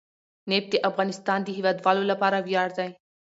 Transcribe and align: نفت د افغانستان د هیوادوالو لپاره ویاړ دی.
نفت 0.49 0.69
د 0.73 0.75
افغانستان 0.89 1.39
د 1.43 1.49
هیوادوالو 1.57 2.03
لپاره 2.11 2.37
ویاړ 2.45 2.69
دی. 2.77 2.89